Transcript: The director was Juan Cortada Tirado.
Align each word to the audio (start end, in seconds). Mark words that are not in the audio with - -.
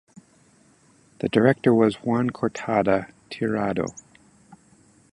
The 1.19 1.29
director 1.29 1.75
was 1.75 1.97
Juan 2.01 2.31
Cortada 2.31 3.11
Tirado. 3.29 3.85